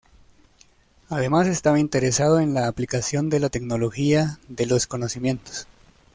Además 1.09 1.45
estaba 1.45 1.79
interesado 1.79 2.39
en 2.39 2.55
la 2.55 2.67
aplicación 2.67 3.29
de 3.29 3.39
la 3.39 3.49
tecnología 3.49 4.39
de 4.47 4.65
los 4.65 4.87
conocimientos. 4.87 5.67